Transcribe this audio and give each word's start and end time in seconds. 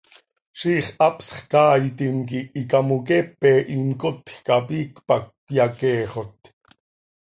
Ziix 0.59 0.87
hapsx 0.99 1.29
caaitim 1.51 2.17
quih 2.29 2.49
icamoqueepe 2.61 3.51
imcotj 3.75 4.27
cap 4.45 4.65
iicp 4.77 5.07
hac 5.11 5.25
cöiyaqueexot. 5.45 6.39